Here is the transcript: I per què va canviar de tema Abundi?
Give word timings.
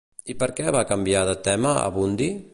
I 0.33 0.35
per 0.43 0.47
què 0.59 0.73
va 0.77 0.81
canviar 0.93 1.23
de 1.31 1.37
tema 1.51 1.77
Abundi? 1.85 2.33